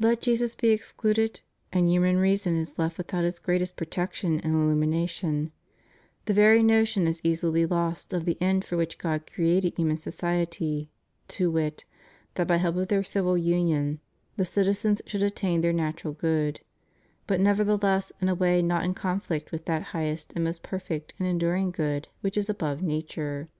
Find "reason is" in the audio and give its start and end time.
2.16-2.78